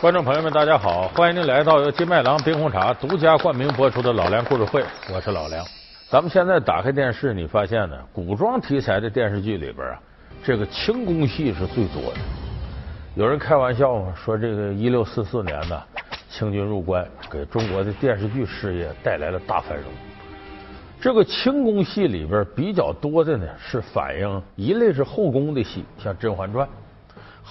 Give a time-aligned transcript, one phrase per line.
[0.00, 1.08] 观众朋友们，大家好！
[1.08, 4.82] 欢迎您来到由金麦郎冰红茶独家冠名播出的《老梁故事会》，
[5.14, 5.62] 我是老梁。
[6.08, 10.00] 咱们现在打开电视，你发现呢，古装题材的电视剧里边啊，
[10.42, 12.18] 这个轻功戏是最多的。
[13.14, 15.82] 有人开玩笑嘛，说这个一六四四年呢，
[16.30, 19.84] 清军入关，给中国的电视剧事业带来了大繁荣。
[20.98, 26.66] 这个轻功戏里边比较多的呢，是反映一类是后宫的戏，像《甄嬛传》。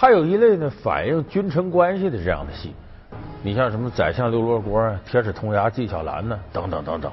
[0.00, 2.72] 还有一类呢，反映君臣关系的这样的戏，
[3.42, 7.12] 你像什么宰相刘罗锅啊、铁齿铜牙纪晓岚呢，等等等等。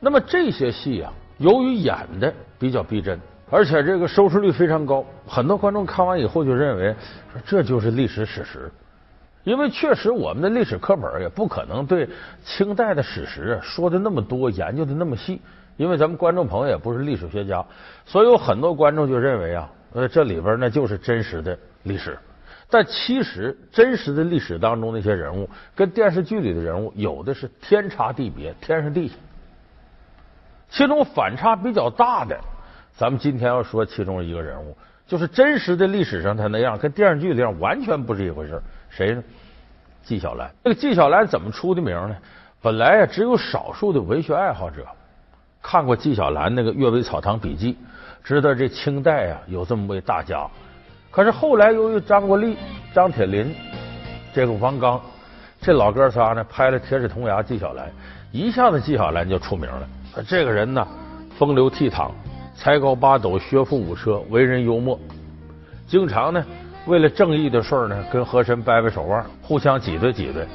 [0.00, 6.96] 那么这些戏啊，由于演的比较逼真，而且这个收视率非常高，很多观众看完以后就认为
[7.44, 8.72] 这就是历史史实。
[9.44, 12.08] 因为确实我们的历史课本也不可能对
[12.42, 15.42] 清代的史实说的那么多，研究的那么细。
[15.76, 17.62] 因为咱们观众朋友也不是历史学家，
[18.06, 21.58] 所以有很多观众就认为啊，呃，这里边那就是真实的。
[21.84, 22.18] 历史，
[22.68, 29.14] 但其实真实的历史当中那些人物，跟电视剧里的人物有的是天差地别，天上地下。
[30.68, 32.38] 其中反差比较大的，
[32.94, 38.60] 咱们今天要说其中一个人物，就是真实的历史上他那样，跟电视剧里样完全不是一回事。
[38.90, 39.22] 谁呢？
[40.02, 40.50] 纪晓岚。
[40.62, 42.16] 那个纪晓岚怎么出的名呢？
[42.60, 44.84] 本来呀，只有少数的文学爱好者
[45.62, 47.72] 看过纪晓岚那个《阅微草堂笔记》，
[48.28, 50.46] 知道这清代啊有这么位大家。
[51.10, 52.58] 可是后来，由于张国立、
[52.92, 53.54] 张铁林、
[54.34, 55.00] 这个王刚
[55.62, 57.86] 这老哥仨呢，拍了《铁齿铜牙纪晓岚》，
[58.30, 59.88] 一下子纪晓岚就出名了。
[60.26, 60.86] 这个人呢，
[61.38, 62.10] 风流倜傥，
[62.54, 65.00] 才高八斗，学富五车，为人幽默，
[65.86, 66.44] 经常呢
[66.84, 70.46] 为了正义的事儿呢，跟和珅掰掰手腕，互相挤兑挤兑，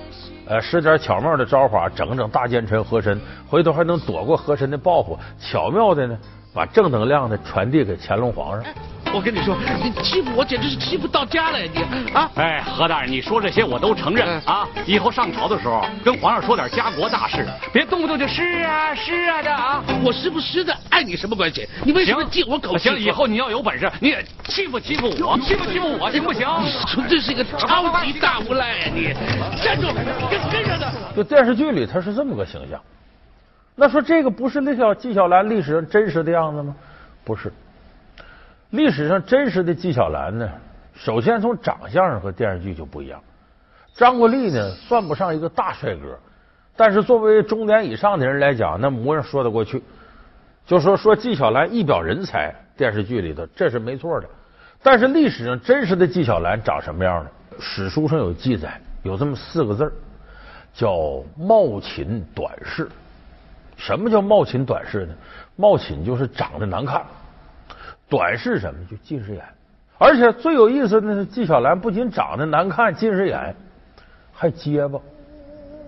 [0.46, 6.16] 呃，使点巧妙的招法，整整大奸臣和珅，回头还能躲过和珅的报复，巧妙的呢，
[6.54, 8.74] 把正能量的传递给乾隆皇上。
[9.12, 12.32] 我跟你说，你欺负我简直是欺负到家了呀，你啊！
[12.36, 14.68] 哎，何大人，你说这些我都承认啊。
[14.88, 19.84] 以后上朝的时候，跟皇上说点家国大事，别动不动就是啊是啊的啊。
[20.04, 21.68] 我是不是的，碍你什么关系？
[21.84, 22.90] 你为什么借我口气？
[22.90, 26.48] 行，以后你要有本事，你也欺负欺负我，欺负欺负我，行不行？
[26.64, 28.92] 你纯粹是一个超级大无赖啊！
[28.94, 29.14] 你
[29.64, 29.88] 站住，
[30.30, 30.92] 跟跟上他。
[31.16, 32.80] 就电视剧里他是这么个形象，
[33.76, 36.76] 那说这个不是那条纪晓岚历史上真实的样子吗？
[37.24, 37.52] 不是。
[38.70, 40.50] 历史上真实的纪晓岚呢，
[40.94, 43.20] 首先从长相上和电视剧就不一样。
[43.94, 46.18] 张国立呢，算不上一个大帅哥，
[46.76, 49.84] 但是作为中年以上的人来讲，那模样说得过去。
[50.66, 54.28] 就说说纪晓岚一表人才，电视剧里头这是没错的。
[54.82, 57.30] 但是历史上真实的纪晓岚长什么样呢？
[57.60, 59.92] 史书上有记载，有这么四个字
[60.74, 62.88] 叫貌寝短视。
[63.76, 65.14] 什么叫貌寝短视呢？
[65.56, 67.04] 貌寝就是长得难看。
[68.10, 68.80] 短视什么？
[68.90, 69.44] 就近视眼，
[69.98, 73.56] 而且最有意思的是，纪晓岚不仅长得难看，近视眼，
[74.32, 75.00] 还结巴。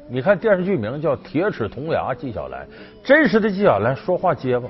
[0.07, 2.65] 你看电视剧名叫《铁齿铜牙纪晓岚》，
[3.03, 4.67] 真实的纪晓岚说话结巴。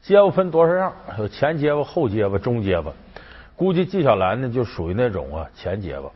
[0.00, 0.92] 结巴分多少样？
[1.18, 2.92] 有前结巴、后结巴、中结巴。
[3.54, 6.08] 估计纪晓岚呢，就属于那种啊前结巴，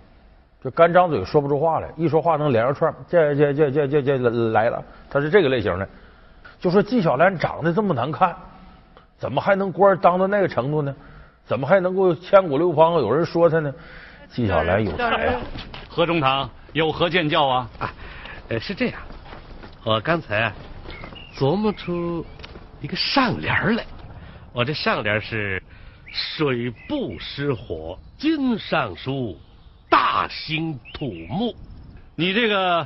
[0.65, 4.19] 就干张嘴说不出话来，一说话能连上串，这这这这这这
[4.51, 5.87] 来了，他是这个类型的。
[6.59, 8.35] 就说纪晓岚长得这么难看。
[9.17, 10.95] 怎么还能官当到那个程度呢？
[11.45, 12.95] 怎么还能够千古流芳？
[12.95, 13.73] 有人说他呢，
[14.29, 15.41] 纪晓岚有才啊！
[15.89, 17.71] 何中堂有何见教啊？
[17.79, 17.93] 啊，
[18.49, 19.01] 呃，是这样，
[19.85, 20.53] 我刚才
[21.37, 22.25] 琢磨出
[22.81, 23.85] 一个上联来。
[24.53, 25.63] 我这上联是
[26.11, 29.37] “水不失火，金尚书
[29.95, 31.55] 大兴土木”。
[32.19, 32.85] 你这个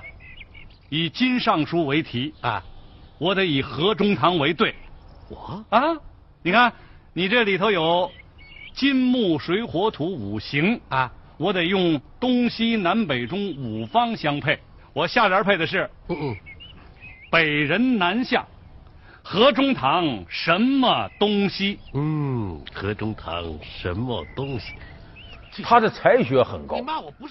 [0.91, 2.63] 以金尚书为题啊，
[3.17, 4.75] 我得以何中堂为对。
[5.31, 5.81] 我啊。
[6.43, 6.71] 你看，
[7.15, 8.13] 你这里头有
[8.75, 14.59] 金木水火土五行啊，我得用东西南北中五方相配。
[14.93, 16.37] 我下联配的是，嗯嗯，
[17.31, 18.47] 北人南向，
[19.23, 21.79] 河中堂什么东西？
[21.95, 24.75] 嗯，河中堂什么东西？
[25.63, 26.79] 他的才学很高。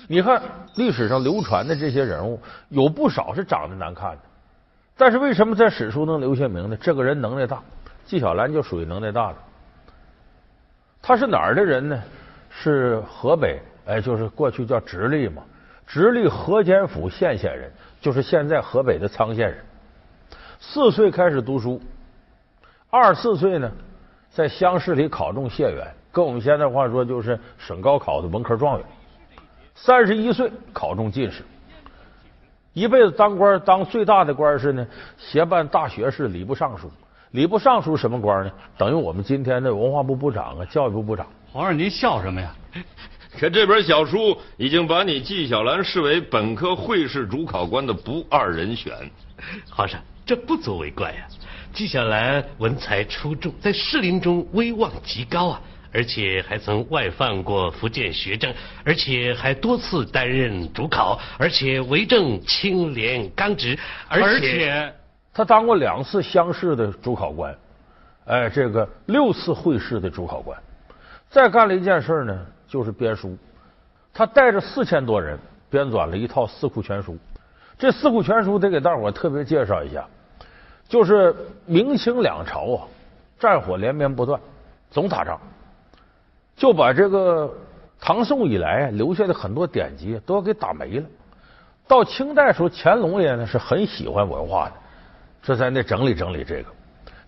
[0.08, 0.42] 你看
[0.76, 2.40] 历史上流传的这些人物，
[2.70, 4.22] 有不少是长得难看的，
[4.96, 6.78] 但是为什么在史书能留下名呢？
[6.78, 7.62] 这个人能耐大。
[8.06, 9.36] 纪晓岚就属于能耐大的，
[11.02, 12.02] 他是哪儿的人呢？
[12.50, 15.44] 是河北，哎，就是过去叫直隶嘛，
[15.86, 17.70] 直隶河间府献县人，
[18.00, 19.58] 就是现在河北的沧县人。
[20.60, 21.82] 四岁开始读书，
[22.90, 23.70] 二十四岁呢，
[24.30, 28.88] 在乡试里考中解元，跟我们现在话说就是省高考的文科状元。
[29.76, 31.44] 三十一岁考中进士，
[32.74, 34.88] 一辈子当官，当最大的官是呢，
[35.18, 36.92] 协办大学士、礼部尚书。
[37.32, 38.52] 礼部尚书什么官呢？
[38.78, 41.28] 等于我们今天的文化部部长啊，教育部部长。
[41.52, 42.56] 皇上，您笑什么呀？
[43.38, 48.94] 可这本小书已经把你纪晓岚视为本科会试主考官的不二人选。
[49.70, 51.28] 皇上，这不足为怪呀。
[51.74, 55.62] 纪晓岚文才出众，在士林中威望极高啊，
[55.94, 58.54] 而且还曾外放过福建学政，
[58.84, 64.94] 而且还多次担任主考，而且为政清廉刚直，而且
[65.34, 67.56] 他当过两次乡试的主考官，
[68.26, 70.60] 哎，这个六次会试的主考官，
[71.30, 72.46] 再干了一件事呢。
[72.70, 73.38] 就是编书，
[74.14, 75.40] 他带着四千多人
[75.70, 77.14] 编纂了一套《四库全书》。
[77.80, 80.06] 这《四库全书》得给大伙特别介绍一下，
[80.90, 81.34] 就是
[81.66, 82.84] 明清两朝啊，
[83.40, 84.38] 战火连绵不断，
[84.92, 85.40] 总打仗，
[86.58, 87.50] 就把这个
[88.02, 91.06] 唐宋以来留下的很多典籍都要给打没了。
[91.88, 94.74] 到清代时候，乾隆爷呢是很喜欢文化的，
[95.42, 96.66] 这在那整理整理这个。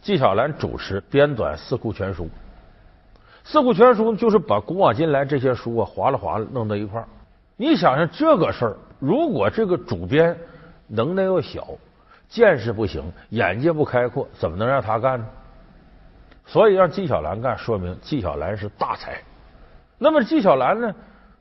[0.01, 2.23] 纪晓岚主持编纂《四库全书》。
[3.43, 7.07] 《四库全书》就是把古往今来这些书啊划拉划拉弄到一块儿。
[7.55, 10.35] 你想想这个事儿，如果这个主编
[10.87, 11.67] 能耐又小，
[12.27, 15.25] 见识不行，眼界不开阔，怎么能让他干呢？
[16.51, 19.21] 所以让纪晓岚干，说明纪晓岚是大才。
[19.99, 20.95] 那么纪晓岚呢？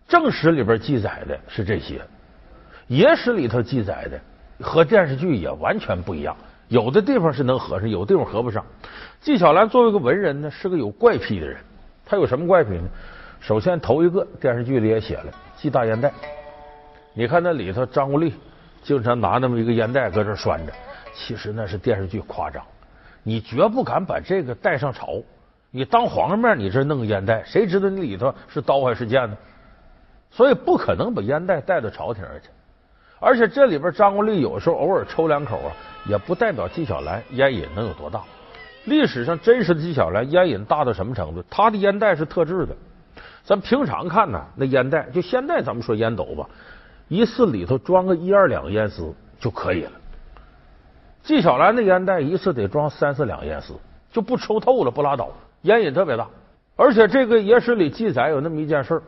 [0.06, 2.02] 正史里边记载的是这些，
[2.88, 4.20] 野史里头记载的
[4.62, 6.36] 和电视剧也完全不一样，
[6.68, 8.62] 有的地方是能合上，有的地方合不上。
[9.20, 11.56] 纪晓岚作为一个文人呢，是个有怪癖的人。
[12.04, 12.88] 他有什么怪癖呢？
[13.40, 16.12] 首先，头一个电视剧里也写了系大烟袋。
[17.14, 18.34] 你看那里头，张国立
[18.82, 20.72] 经常拿那么一个烟袋搁这拴着，
[21.14, 22.62] 其实那是电视剧夸张。
[23.28, 25.22] 你绝不敢把这个带上朝。
[25.70, 29.36] 你当皇上面，你这弄个烟袋，谁知道你里头是刀还是剑呢？
[30.30, 32.48] 所以不可能把烟袋带到朝廷上去。
[33.20, 35.68] 而且这里边张国立有时候偶尔抽两口啊，
[36.08, 38.22] 也不代表纪晓岚烟瘾能有多大。
[38.86, 41.44] 历史上真实的纪晓岚烟瘾大到什么程度？
[41.50, 42.74] 他的烟袋是特制的。
[43.44, 46.48] 咱平常看呢，那烟袋就现在咱们说烟斗吧，
[47.08, 49.92] 一次里头装个一二两烟丝就可以了。
[51.28, 53.74] 纪晓岚的烟袋一次得装三四两烟丝，
[54.10, 55.28] 就不抽透了不拉倒，
[55.60, 56.26] 烟瘾特别大。
[56.74, 58.98] 而且这个野史里记载有那么一件事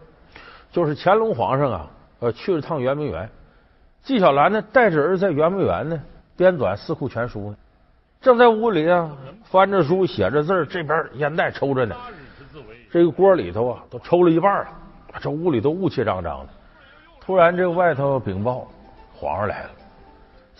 [0.70, 3.26] 就是乾隆皇上啊，呃，去了趟圆明园，
[4.02, 5.99] 纪晓岚呢带着儿子在圆明园呢
[6.37, 7.56] 编纂《四库全书》呢。
[8.20, 9.11] 正在屋里啊，
[9.44, 11.96] 翻着书，写着字这边烟袋抽着呢。
[12.90, 14.66] 这个锅里头啊，都抽了一半了。
[15.23, 16.49] 这屋里都雾气张张的。
[17.19, 18.69] 突然，这个外头禀报，
[19.14, 19.70] 皇上来了。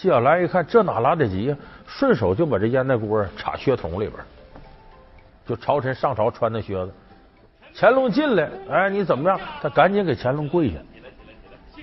[0.01, 1.57] 纪晓岚一看，这哪来得及呀？
[1.87, 4.13] 顺手就把这烟袋锅插靴筒里边，
[5.47, 6.91] 就朝臣上朝穿的靴子。
[7.75, 9.39] 乾隆进来，哎，你怎么样？
[9.61, 10.79] 他赶紧给乾隆跪下。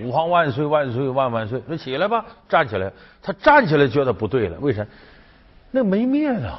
[0.02, 1.62] 吾皇万岁万岁万万岁！
[1.68, 2.92] 说起来吧，站起来。
[3.22, 4.84] 他站起来觉得不对了，为啥？
[5.69, 6.52] 那没灭呢，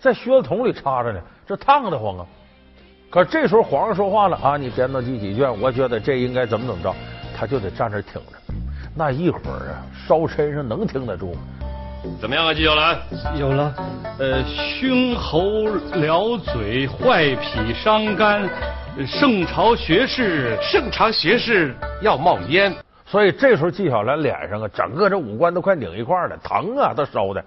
[0.00, 2.26] 在靴子筒里插着呢，这烫得慌啊！
[3.08, 5.60] 可这时候皇上说话了啊，你编到第几卷？
[5.60, 6.92] 我觉得这应该怎么怎么着，
[7.36, 8.43] 他就得站这挺着。
[8.96, 11.40] 那一会儿啊，烧身上能挺得住吗？
[12.20, 12.98] 怎么样啊，纪晓岚？
[13.36, 13.74] 有了，
[14.18, 15.42] 呃，胸喉
[15.94, 18.48] 燎嘴，坏脾伤肝，
[19.06, 22.72] 盛朝学士，盛朝学士要冒烟。
[23.06, 27.44] 所以这时候纪晓岚脸上啊，整个这五官都快拧一块了，疼啊，都烧的。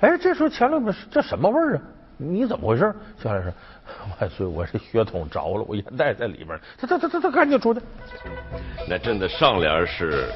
[0.00, 1.80] 哎，这时候乾隆说：“这什么味儿啊？
[2.16, 3.52] 你怎么回事？”下来说
[4.20, 7.80] ：“万岁，我这血统着了，我烟袋在里边。”他他他他他赶紧出去。
[8.88, 10.28] 那朕的上联是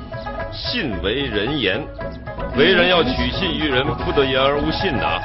[0.52, 1.80] “信为人言”，
[2.56, 5.04] 为人要取信于人，不得言而无信呐。
[5.04, 5.22] 啊。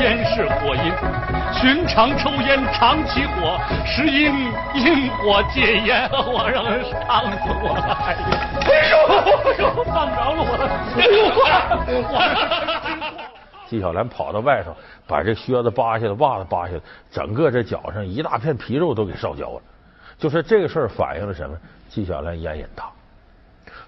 [0.00, 0.90] 烟是火因，
[1.52, 4.32] 寻常抽烟常起火，实因
[4.74, 6.08] 因火戒烟。
[6.10, 7.82] 我让人烫死我了！
[8.06, 8.16] 哎
[9.60, 10.64] 呦，烫着了我了！
[10.96, 11.38] 哎呦，我
[12.08, 13.20] 我
[13.68, 14.74] 纪晓岚跑到外头，
[15.06, 16.80] 把这靴子扒下来，袜子扒下来，
[17.12, 19.60] 整个这脚上一大片皮肉都给烧焦了。
[20.18, 21.54] 就是这个事儿反映了什么？
[21.90, 22.84] 纪晓岚烟瘾大。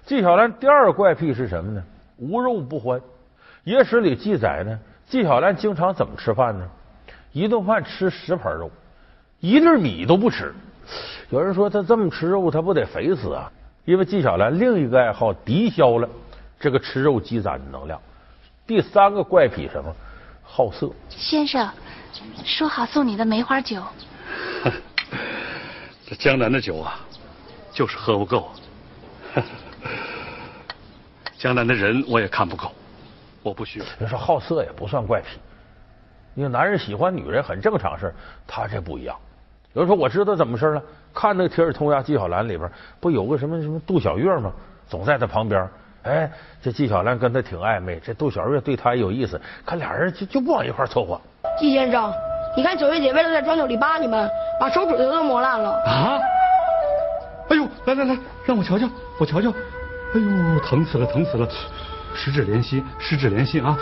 [0.05, 1.83] 纪晓岚第二怪癖是什么呢？
[2.19, 3.01] 无肉不欢。
[3.63, 4.79] 野史里记载呢。
[5.13, 6.67] 纪晓岚经常怎么吃饭呢？
[7.33, 8.71] 一顿饭吃十盘肉，
[9.39, 10.51] 一粒米都不吃。
[11.29, 13.51] 有人说他这么吃肉，他不得肥死啊？
[13.85, 16.09] 因为纪晓岚另一个爱好抵消了
[16.59, 18.01] 这个吃肉积攒的能量。
[18.65, 19.93] 第三个怪癖什么？
[20.41, 20.89] 好色。
[21.09, 21.69] 先生，
[22.43, 23.83] 说好送你的梅花酒。
[26.07, 26.99] 这江南的酒啊，
[27.71, 28.49] 就是喝不够。
[31.37, 32.71] 江南的人我也看不够。
[33.43, 33.85] 我不需要。
[33.99, 35.39] 人说好色也不算怪癖，
[36.33, 38.13] 因为男人喜欢女人很正常事
[38.47, 39.15] 他这不一样。
[39.73, 40.81] 有人说我知道怎么事了，
[41.13, 42.69] 看那个《铁齿铜牙纪晓岚》里边
[42.99, 44.51] 不有个什么什么杜小月吗？
[44.87, 45.67] 总在他旁边。
[46.03, 46.29] 哎，
[46.61, 51.19] 这纪晓岚跟他挺暧昧，这杜小月对他也有意思，可俩人就就不往一块凑合。
[51.57, 52.13] 纪先生，
[52.57, 55.71] 你看九月姐为了在庄酒里扒你们，把手指头都磨烂了。
[55.85, 56.19] 啊！
[57.49, 59.49] 哎呦，来来来，让我瞧瞧，我瞧瞧。
[59.49, 61.47] 哎呦，疼死了，疼死了！
[62.13, 63.77] 十指连心，十指连心啊！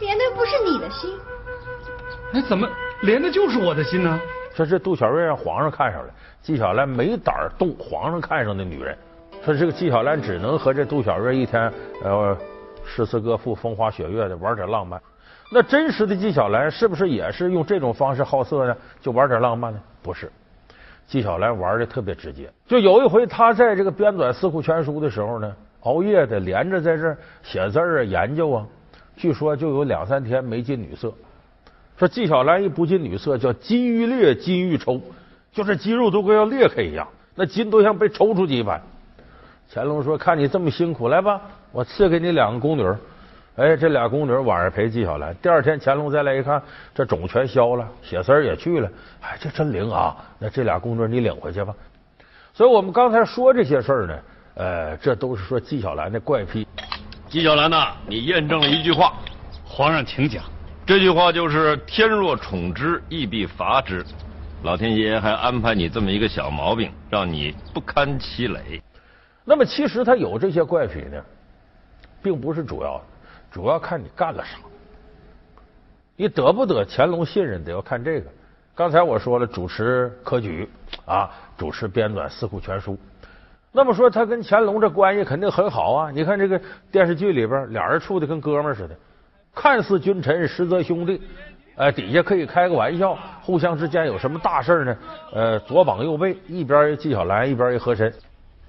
[0.00, 1.10] 连的不是你的心。
[2.32, 2.68] 哎，怎么
[3.02, 4.20] 连的就是我的心呢？
[4.54, 8.96] 说这杜小瑞让皇上看上了，纪晓岚没胆动皇上看上的女人。
[9.44, 11.70] 说这个纪晓岚只能和这杜小瑞一天
[12.02, 12.36] 呃
[12.84, 15.00] 诗词歌赋、风花雪月的玩点浪漫。
[15.52, 18.76] 那真实的纪晓岚是不是也是用这种方式好色呢？
[19.00, 19.80] 就玩点浪漫呢？
[20.02, 20.32] 不是，
[21.06, 22.50] 纪晓岚玩的特别直接。
[22.66, 25.54] 就有一回，他在这个编纂《四库全书》的时候呢，
[25.86, 28.66] 熬夜的连着在这写字啊、研究啊，
[29.16, 31.12] 据说就有两三天没进女色。
[31.96, 35.00] 说纪晓岚一不进女色，叫筋欲裂，筋欲抽，
[35.52, 38.82] 就是肌肉都跟要裂开一样，那筋都像被抽出去一般。
[39.72, 41.40] 乾隆说：“看你这么辛苦，来吧，
[41.72, 42.84] 我赐给你两个宫女。”
[43.56, 45.34] 哎，这俩宫女晚上陪纪晓岚。
[45.40, 46.60] 第二天乾隆再来一看，
[46.94, 48.90] 这肿全消了，血丝也去了。
[49.22, 50.14] 哎，这真灵啊！
[50.38, 51.74] 那这俩宫女你领回去吧。
[52.52, 54.18] 所以我们刚才说这些事儿呢，
[54.56, 56.66] 呃，这都是说纪晓岚的怪癖。
[57.28, 59.12] 纪晓岚呐，你验证了一句话，
[59.66, 60.42] 皇上请讲。
[60.86, 64.02] 这句话就是“天若宠之，亦必罚之”。
[64.64, 68.82] 老天爷还安排你这么一个小毛病，让你不堪其累。
[69.44, 71.22] 那么其实他有这些怪癖呢，
[72.22, 73.04] 并不是主要的，
[73.50, 74.56] 主要看你干了啥。
[76.16, 78.30] 你得不得乾隆信任，得要看这个。
[78.74, 80.66] 刚才我说了，主持科举
[81.04, 82.94] 啊，主持编纂《四库全书》。
[83.76, 86.10] 那么说他跟乾隆这关系肯定很好啊。
[86.10, 86.58] 你看这个
[86.90, 88.96] 电视剧里边，俩人处的跟哥们似的。
[89.54, 91.20] 看似君臣，实则兄弟。
[91.76, 94.96] 呃，底下可以开个玩笑，互相之间有什么大事呢？
[95.30, 98.10] 呃，左膀右臂，一边纪晓岚，一边一和珅。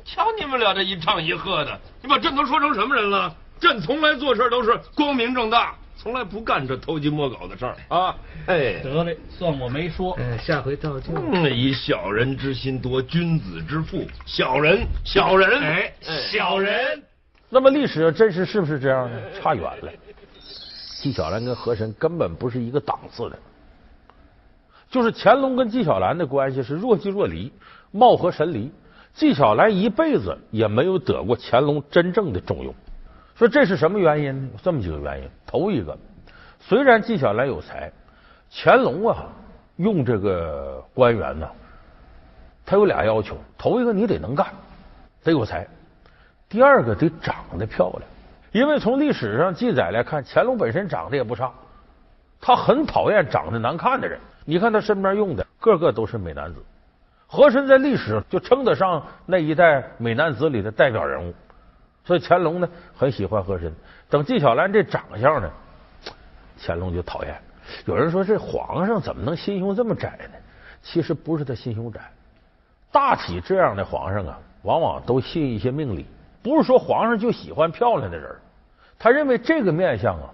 [0.03, 3.33] 瞧你们俩这一唱一和的，你把朕都说成什么人了？
[3.61, 8.15] 朕从来做事都是光明正大，从来不干这偷鸡摸狗的事儿啊！
[8.45, 10.13] 哎，得嘞，算我没说。
[10.13, 11.11] 哎，下回照旧。
[11.49, 15.91] 以小人之心夺君子之腹，小人，小人，哎，
[16.31, 17.03] 小人。
[17.49, 19.17] 那么历史真实是不是这样呢？
[19.41, 19.91] 差远了。
[21.01, 23.39] 纪晓岚跟和珅根本不是一个档次的，
[24.89, 27.51] 就是乾隆跟纪晓岚的关系是若即若离，
[27.91, 28.71] 貌合神离。
[29.13, 32.73] 纪晓岚一辈子也没有得过乾隆真正的重用，
[33.37, 34.49] 说这是什么原因呢？
[34.53, 35.29] 有这么几个原因。
[35.45, 35.95] 头一个，
[36.59, 37.91] 虽然纪晓岚有才，
[38.51, 39.27] 乾隆啊
[39.75, 41.47] 用这个官员呢，
[42.65, 44.47] 他有俩要求：头一个你得能干，
[45.23, 45.67] 得有才；
[46.49, 48.01] 第二个得长得漂亮。
[48.53, 51.51] 因为从历史上记载来看，乾隆本身长得也不差，
[52.41, 54.19] 他很讨厌长得难看的人。
[54.45, 56.59] 你看他身边用的个个都是美男子，
[57.27, 61.35] 和珅在历史就称得上那一代美男子里的代表人物，
[62.07, 63.69] 所以乾隆呢很喜欢和珅。
[64.09, 65.51] 等纪晓岚这长相呢，
[66.57, 67.35] 乾隆就讨厌。
[67.85, 70.39] 有人说这皇上怎么能心胸这么窄呢？
[70.81, 71.99] 其实不是他心胸窄，
[72.93, 76.05] 大体这样的皇上啊，往往都信一些命理。
[76.41, 78.33] 不是说皇上就喜欢漂亮的人，
[78.97, 80.29] 他认为这个面相啊，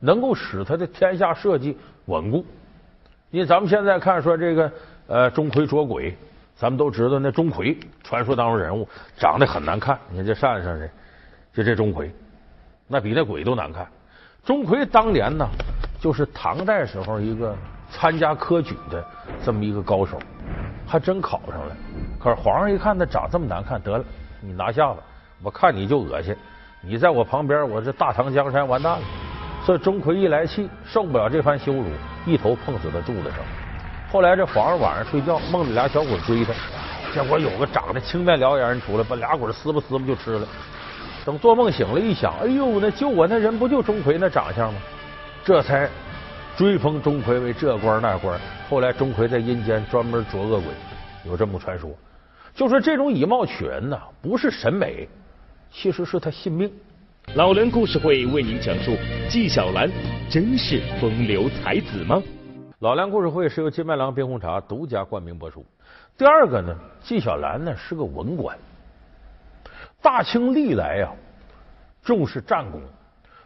[0.00, 2.44] 能够使他的天下社稷稳固。
[3.30, 4.70] 因为咱们现在看说这个
[5.06, 6.14] 呃钟馗捉鬼，
[6.56, 9.98] 咱们都知道那钟馗传说当中人物长得很难看。
[10.10, 10.88] 你看这扇上的
[11.56, 12.10] 就这钟馗，
[12.86, 13.86] 那比那鬼都难看。
[14.44, 15.48] 钟馗当年呢，
[15.98, 17.56] 就是唐代时候一个
[17.90, 19.02] 参加科举的
[19.42, 20.18] 这么一个高手，
[20.86, 21.74] 还真考上了。
[22.20, 24.04] 可是皇上一看他长这么难看，得了，
[24.42, 24.98] 你拿下吧。
[25.42, 26.36] 我看你就恶心，
[26.82, 29.04] 你在我旁边，我这大唐江山完蛋了。
[29.64, 31.86] 所以钟馗一来气，受不了这番羞辱，
[32.26, 33.38] 一头碰死在柱子上。
[34.12, 36.52] 后来这皇上晚上睡觉，梦里俩小鬼追他，
[37.14, 40.46] 结果有个长得青面獠牙人出来，把俩鬼撕吧撕吧就吃了。
[41.26, 44.78] 等做梦醒了，一想，哎呦，那救我那人不就钟馗那长相吗？
[45.44, 45.90] 这才
[46.56, 48.40] 追封钟馗为这官那官。
[48.70, 50.68] 后来钟馗在阴间专门捉恶鬼，
[51.24, 51.90] 有这么传说。
[52.54, 55.08] 就说这种以貌取人呢，不是审美。
[55.72, 56.70] 其实是他信命。
[57.34, 58.96] 老梁故事会为您讲述：
[59.28, 59.90] 纪晓岚
[60.30, 62.22] 真是风流才子吗？
[62.78, 65.66] 老梁故事会是由金麦郎冰红茶独家冠名播出。
[66.16, 68.56] 第二个呢，纪晓岚呢是个文官。
[70.06, 71.10] 大清历来呀
[72.00, 72.80] 重视战功，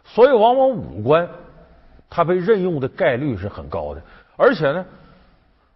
[0.03, 1.27] 所以往往武官
[2.07, 4.01] 他被任用的概率是很高的。
[4.37, 4.85] 而且呢，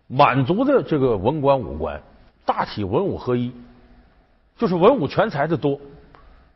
[0.06, 2.00] 满族的这个文官武官
[2.46, 3.52] 大体文武合一，
[4.58, 5.80] 就是文武全才的多。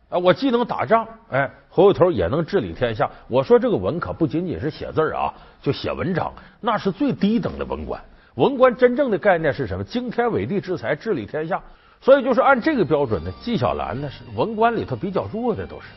[0.09, 3.09] 啊，我既能打仗，哎，回过头也能治理天下。
[3.27, 6.31] 我说这个文可不仅仅是写字啊，就写文章，
[6.61, 7.99] 那是最低等的文官。
[8.35, 9.83] 文官真正的概念是什么？
[9.83, 11.59] 经天纬地之才，治理天下。
[12.01, 15.87] 所以就是按这个标准呢，纪晓岚呢是文官里头比较弱的，都是。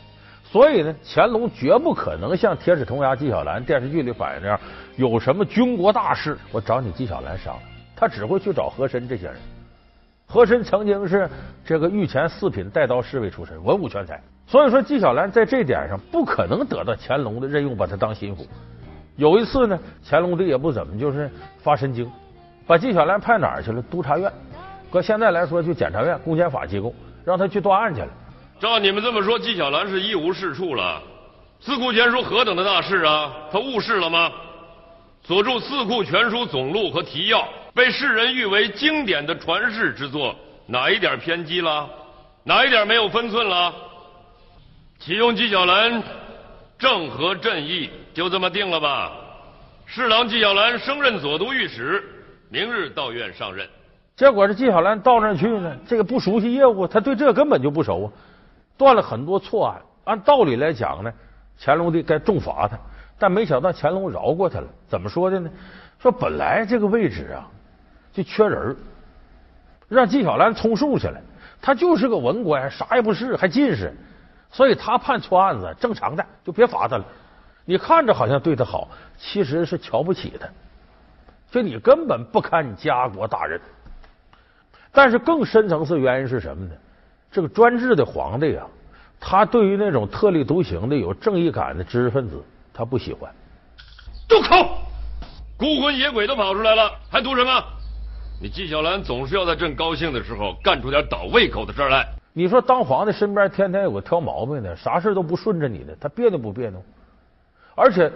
[0.45, 4.61] 所以呢，乾隆绝不可能像铁齿铜牙纪晓岚电视剧里反映那样，
[4.97, 7.63] 有什么军国大事，我找你纪晓岚商量，
[7.97, 9.37] 他只会去找和珅这些人。
[10.27, 11.29] 和珅曾经是
[11.65, 18.47] 这个御前四品带刀侍卫出身，文武全才，所以说纪晓岚在这点上不可能得到乾隆的任用，把他当心腹。
[19.17, 21.31] 有一次呢，乾隆帝也不怎么就是
[21.63, 22.11] 发神经，
[22.67, 23.81] 把纪晓岚派哪儿去了？
[23.83, 24.33] 督察院，
[24.93, 26.95] 搁现在来说就检察院、公检法机构，
[27.25, 28.09] 让他去断案去了。
[28.61, 31.01] 照你们这么说，纪晓岚是一无是处了。
[31.61, 34.31] 四库全书何等的大事啊，他误事了吗？
[35.25, 41.89] 所著《四库全书总录》和提要，被世人誉为经典的传世之作，哪一点偏激了？
[42.45, 43.73] 哪一点没有分寸了？
[44.99, 46.03] 启用纪晓岚，
[46.79, 49.13] 正合朕意，就这么定了吧。
[49.87, 52.03] 侍郎纪晓岚升任左都御史，
[52.51, 53.67] 明日到院上任。
[54.23, 58.07] 结果这纪晓岚到那儿去呢，这个不熟悉业务，他对这根本就不熟啊。
[58.79, 61.12] 断了很多错案，按道理来讲呢，
[61.59, 62.79] 乾隆帝该重罚他，
[63.19, 64.67] 但没想到乾隆饶过他了。
[64.87, 65.50] 怎么说的呢？
[65.99, 67.50] 说本来这个位置啊
[68.12, 68.76] 就缺人，
[69.88, 71.21] 让纪晓岚充数去了。
[71.61, 73.93] 他就是个文官，啥也不是，还进士，
[74.52, 77.05] 所以他判错案子正常的，就别罚他了。
[77.64, 78.87] 你看着好像对他好，
[79.19, 80.47] 其实是瞧不起他，
[81.50, 83.61] 就你根本不堪家国大任。
[84.93, 86.73] 但是更深层次原因是什么呢？
[87.31, 88.67] 这个专制的皇帝啊，
[89.19, 92.43] 他对于那种特立独行的、有正义感的知识分子，
[92.75, 93.33] 他不喜欢。
[94.29, 94.79] 住口！
[95.57, 97.65] 孤魂野鬼都跑出来了，还读什么？
[98.41, 102.07] 你纪晓岚总是要在朕高兴的时候干出点倒胃口的事来。
[102.33, 106.83] 你说当皇帝身边天天有个挑毛病的，啥事都不顺着你的，他别扭不别扭？
[107.75, 108.11] 而且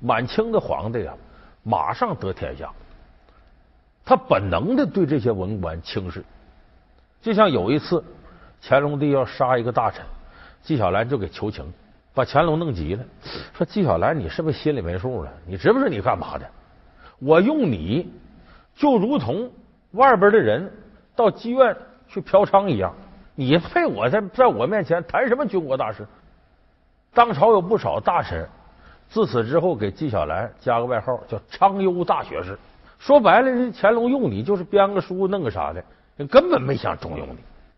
[0.00, 1.14] 满清的皇帝啊，
[1.62, 2.70] 马上得天下，
[4.04, 6.24] 他本能的对这些文官轻视。
[7.22, 8.04] 就像有一次，
[8.62, 10.04] 乾隆帝要杀一个大臣，
[10.62, 11.72] 纪晓岚就给求情，
[12.12, 13.04] 把乾隆弄急了，
[13.54, 15.32] 说：“纪晓岚，你是不是心里没数了？
[15.46, 16.46] 你知不知你干嘛的？
[17.18, 18.12] 我用你
[18.74, 19.50] 就如同
[19.92, 20.70] 外边的人
[21.16, 21.74] 到妓院
[22.08, 22.94] 去嫖娼一样，
[23.34, 26.06] 你配我在在我面前谈什么军国大事？”
[27.14, 28.46] 当朝有不少大臣
[29.08, 32.58] 自此之后给纪晓岚加个外号叫“昌优大学士”。
[33.04, 35.84] 说白了，人乾隆用你就是编个书弄个啥的。
[36.16, 37.36] 人根本没想重用你，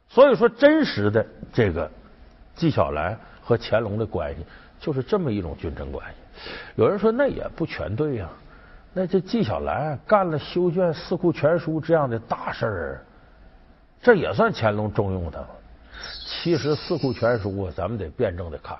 [0.09, 1.91] 所以说真实的这个
[2.55, 4.47] 纪晓岚和乾隆的关系
[4.79, 6.15] 就是这么一种君臣关系。
[6.77, 8.29] 有人说那也不全对呀，
[8.93, 13.05] 那这纪晓岚干了修卷《四库全书》这样的大事儿，
[14.01, 15.49] 这也算乾隆重用他吗？
[16.25, 18.79] 其实《四库全书》啊，咱们得辩证的看，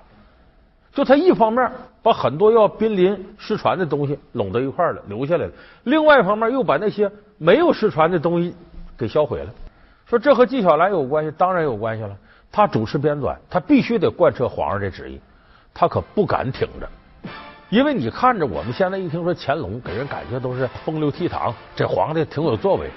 [0.97, 5.51] 就他一方面把很多要濒临失传的东西拢到一块了，留下来了；
[5.83, 7.07] 另外一方面又把那些
[7.37, 8.55] 没有失传的东西。
[8.97, 9.49] 给销毁了，
[10.07, 12.17] 说这和纪晓岚有关系，当然有关系了。
[12.51, 15.21] 他主持编纂，他必须得贯彻皇上这旨意，
[15.71, 16.89] 他可不敢挺着，
[17.69, 22.89] 因为你看着我们现在一听说乾隆，给人感觉都是风流倜傥，这皇帝挺有作为。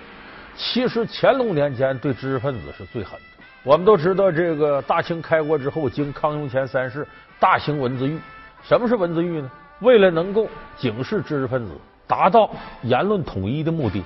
[0.56, 3.26] 其实乾隆年间对知识分子是最狠的。
[3.62, 7.06] 我们都知道，这个大清开国之后，经康雍乾三世
[7.40, 8.16] 大型文字狱。
[8.62, 9.50] 什么是文字狱呢？
[9.80, 11.72] 为了能够警示知识分子，
[12.06, 12.50] 达到
[12.82, 14.02] 言论统一的目的。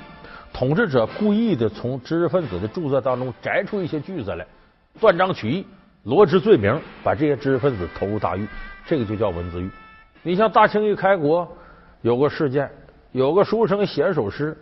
[0.52, 4.46] 统治者故意的从知识分子的著作当中摘出一些句子来，
[5.00, 5.66] 断章取义，
[6.04, 8.46] 罗织罪名，把这些知识分子投入大狱，
[8.86, 9.68] 这个就叫文字狱。
[10.22, 11.46] 你像大清一开国，
[12.02, 12.70] 有个事件，
[13.10, 14.56] 有个书生写一首诗，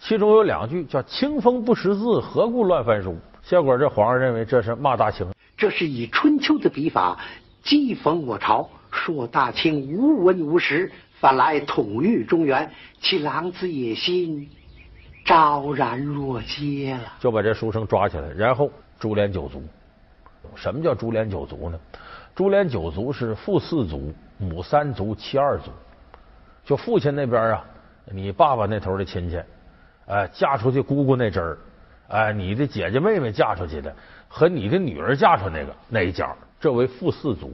[0.00, 3.16] 其中有两句叫“清风不识字，何故乱翻书”。
[3.44, 5.24] 结果这皇上认为这是骂大清，
[5.56, 7.16] 这是以春秋的笔法
[7.64, 10.90] 讥讽我朝，说大清无文无实，
[11.20, 14.48] 反来统御中原，其狼子野心。
[15.24, 19.62] 昭然若揭了，就把这书生抓起来，然后株连九族。
[20.54, 21.78] 什么叫株连九族呢？
[22.34, 25.70] 株连九族是父四族、母三族、妻二族。
[26.64, 27.64] 就父亲那边啊，
[28.06, 29.38] 你爸爸那头的亲戚，
[30.06, 31.58] 哎，嫁出去姑姑那侄儿，
[32.08, 33.94] 哎，你的姐姐妹妹嫁出去的，
[34.28, 37.52] 和你的女儿嫁出那个那一家，这为父四族。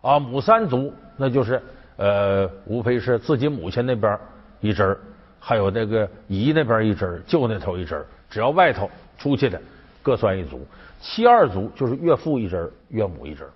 [0.00, 1.60] 啊，母三族那就是
[1.96, 4.18] 呃，无非是自己母亲那边
[4.60, 4.98] 一支。
[5.42, 9.58] 还有那个姨那边一支，舅那头一支，只要外头出去的，
[10.02, 10.66] 各算一族。
[11.00, 13.48] 七二族就是岳父一支，岳母一支。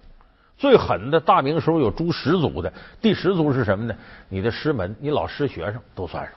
[0.56, 2.72] 最狠的大明时候有诛十族的，
[3.02, 3.94] 第十族是什么呢？
[4.30, 6.32] 你的师门，你老师学生都算上。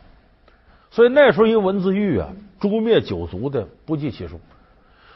[0.91, 2.27] 所以那时候因文字狱啊，
[2.59, 4.39] 诛灭九族的不计其数。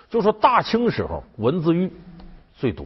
[0.09, 1.91] 就说大清时候文字狱
[2.55, 2.85] 最多，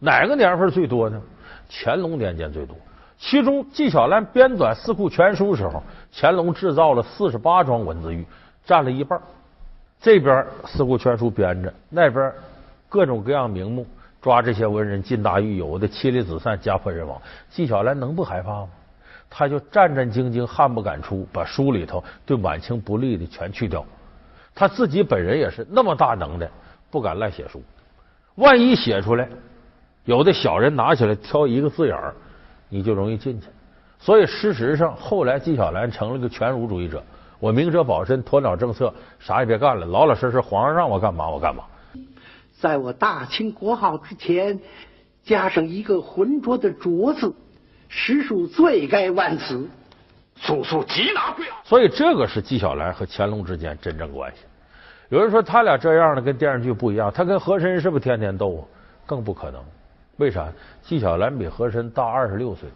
[0.00, 1.20] 哪个年份最多呢？
[1.68, 2.74] 乾隆年间最多。
[3.18, 5.82] 其中，纪晓岚编纂《四库全书》时候，
[6.12, 8.26] 乾隆制造了四十八桩文字狱，
[8.64, 9.20] 占了一半。
[10.00, 10.34] 这边
[10.66, 12.32] 《四库全书》编着，那边
[12.88, 13.86] 各种各样名目
[14.22, 17.20] 抓这些文人，进大狱，有的妻离子散，家破人亡。
[17.50, 18.68] 纪晓岚能不害怕吗？
[19.28, 23.84] 他就战战兢兢，汗不敢出，把书里头对晚清不利的全去掉。
[24.54, 26.48] 他自己本人也是那么大能耐，
[26.90, 27.62] 不敢乱写书。
[28.36, 29.28] 万一写出来，
[30.04, 32.14] 有的小人拿起来挑一个字眼儿，
[32.68, 33.46] 你就容易进去。
[33.98, 37.02] 所以事实上，后来纪晓岚成了个全儒主义者。
[37.38, 41.64] 我明哲保身，鸵鸟政策，啥也别干了，老老实实，皇上让我干嘛我干嘛。
[42.58, 44.60] 在我大清国号之前，
[45.22, 47.34] 加上一个浑浊的“浊”字，
[47.88, 49.68] 实属罪该万死。
[50.36, 51.56] 速速缉拿归案。
[51.64, 54.38] 所以这个是纪晓岚和乾隆之间真正关系。
[55.10, 58.62] 有人说他俩这样的跟电视剧不一样，他跟和珅是不是天天斗啊？
[59.04, 59.62] 更不可能。
[60.20, 60.52] 为啥？
[60.82, 62.68] 纪晓岚比和珅大二十六岁。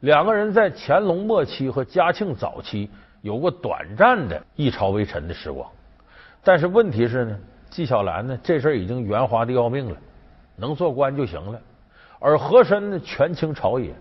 [0.00, 2.90] 两个人在乾隆末期和嘉庆早期
[3.22, 5.66] 有过短暂的一朝微臣的时光，
[6.44, 7.38] 但是问题是呢，
[7.70, 9.96] 纪晓岚呢这事儿已经圆滑的要命了，
[10.56, 11.58] 能做官就行了。
[12.18, 13.94] 而和珅呢权倾朝野，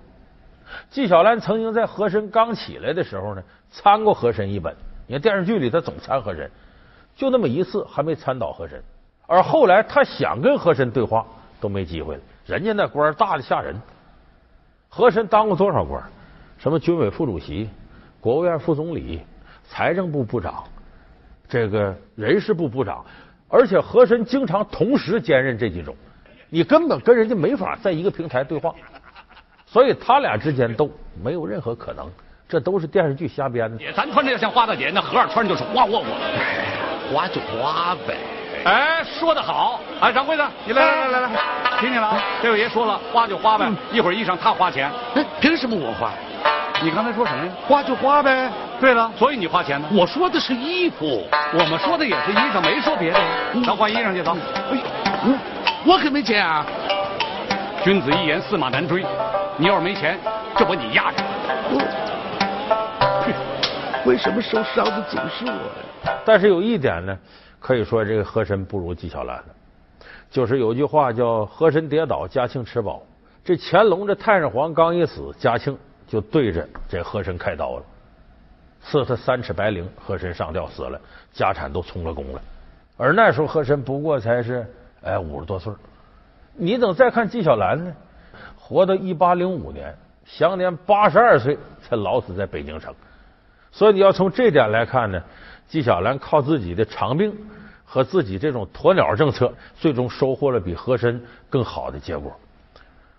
[0.89, 4.75] 纪晓岚曾经在和珅刚起来的时候呢参过和珅一本，
[5.07, 6.51] 你看电视剧里他总参和珅，
[7.15, 8.83] 就那么一次还没参倒和珅。
[9.25, 11.25] 而后来他想跟和珅对话
[11.59, 13.75] 都没机会了，人家那官大的吓人。
[14.91, 16.03] 和珅当过多少官？
[16.57, 17.69] 什么军委副主席、
[18.19, 19.21] 国务院副总理、
[19.63, 20.63] 财政部部长、
[21.47, 23.05] 这个人事部部长，
[23.47, 25.95] 而且和珅经常同时兼任这几种，
[26.49, 28.73] 你根本跟人家没法在一个平台对话，
[29.65, 30.89] 所以他俩之间斗
[31.23, 32.09] 没有任何可能，
[32.47, 33.77] 这都是电视剧瞎编的。
[33.95, 36.05] 咱穿着像花大姐，那和尚穿着就是花窝窝，
[37.13, 38.17] 花就花呗。
[38.65, 39.79] 哎，说的好！
[40.01, 41.29] 哎，掌柜的，你来来来来来，
[41.79, 42.17] 听见了？
[42.41, 44.89] 这位爷说了，花就花呗，一会儿衣裳他花钱。
[45.15, 46.09] 哎凭什么我花？
[46.81, 47.51] 你刚才说什么呀？
[47.67, 48.49] 花就花呗。
[48.79, 49.87] 对了，所以你花钱呢？
[49.91, 53.19] 我说的是衣服，我们说的也是衣裳，没说别的。
[53.65, 54.37] 咱换衣裳去走。
[54.71, 54.77] 哎，
[55.25, 56.65] 我我可没钱啊！
[57.83, 59.05] 君子一言，驷马难追。
[59.57, 60.17] 你要是没钱，
[60.55, 61.23] 就把你压着。
[64.05, 66.13] 为什么受伤的总是我呀？
[66.23, 67.17] 但是有一点呢，
[67.59, 69.43] 可以说这个和珅不如纪晓岚了。
[70.29, 73.01] 就是有句话叫“和珅跌倒，嘉庆吃饱”。
[73.43, 75.75] 这乾隆这太上皇刚一死，嘉庆
[76.07, 77.83] 就对着这和珅开刀了，
[78.81, 81.01] 赐他三尺白绫，和珅上吊死了，
[81.33, 82.41] 家产都充了公了。
[82.95, 84.67] 而那时候和珅不过才是
[85.01, 85.73] 哎五十多岁。
[86.53, 87.95] 你等再看纪晓岚呢，
[88.57, 92.93] 活到一八零五年，享年八十二岁才老死在北京城。
[93.71, 95.23] 所以你要从这点来看呢，
[95.67, 97.35] 纪晓岚靠自己的长命
[97.91, 102.31] 和自己这种鸵鸟政策，最终收获了比和珅更好的结果。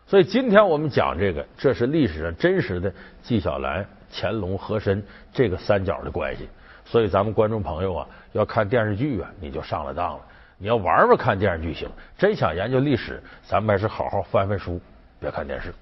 [0.06, 5.02] 所以今天我们讲这个，这是历史上真实的纪晓岚、乾隆、和珅
[5.32, 6.48] 这个三角的关系。
[6.84, 10.20] 所以咱们观众朋友啊，要看电视剧啊，你就上了当了。
[10.56, 14.80] 你要玩玩看电视剧行，真想研究历史，咱们还是好好翻翻书，
[15.18, 15.74] 别看电视。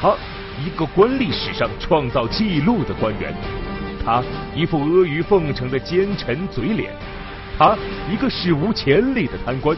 [0.00, 0.14] 他
[0.64, 3.34] 一个官历史上创造记录的官员。
[4.04, 4.22] 他
[4.54, 6.92] 一副阿谀奉承的奸臣嘴脸，
[7.60, 7.76] 他
[8.10, 9.76] 一个史无前例的贪官，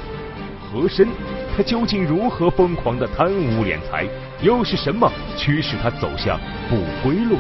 [0.61, 1.09] 和珅，
[1.57, 4.07] 他究竟如何疯狂的贪污敛财？
[4.40, 6.38] 又是什么驱使他走向
[6.71, 7.37] 不归路？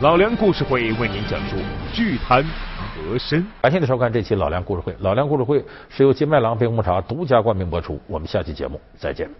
[0.00, 1.54] 老梁故事会为您讲述
[1.92, 3.46] 巨贪和珅。
[3.62, 4.92] 感谢您收看这期老梁故事会。
[4.98, 8.00] 老梁故事会是由金麦郎冰红茶独家冠名播出。
[8.08, 9.30] 我们下期节目再见。